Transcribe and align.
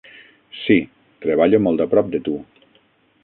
Sí, 0.61 0.77
treballo 1.25 1.59
molt 1.67 1.85
a 1.85 1.87
prop 1.93 2.11
de 2.17 2.25
tu. 2.29 2.37